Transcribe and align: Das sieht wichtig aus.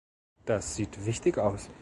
Das 0.47 0.75
sieht 0.77 1.05
wichtig 1.05 1.37
aus. 1.37 1.69